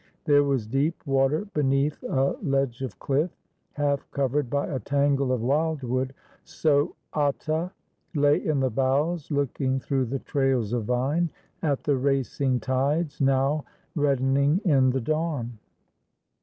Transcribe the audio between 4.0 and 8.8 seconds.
covered by a tangle of wildwood. So Atta lay in the